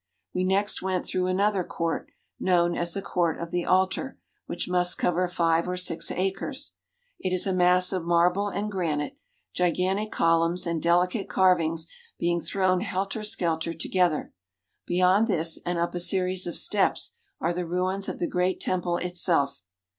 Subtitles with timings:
[0.33, 2.09] We next went through another court,
[2.39, 6.73] known as the Court of the Altar, which must cover five or six acres.
[7.19, 9.19] It is a mass of marble and granite,
[9.53, 11.85] gigantic columns and delicate carvings
[12.17, 14.33] being thrown helter skelter together.
[14.87, 18.97] Beyond this and up a series of steps are the ruins of the Great Temple
[18.97, 19.61] itself.